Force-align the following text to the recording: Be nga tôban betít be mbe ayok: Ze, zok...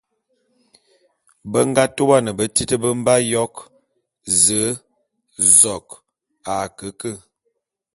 Be 1.51 1.59
nga 1.69 1.83
tôban 1.95 2.25
betít 2.37 2.71
be 2.81 2.89
mbe 3.01 3.13
ayok: 3.19 3.55
Ze, 4.43 4.61
zok... 5.59 5.87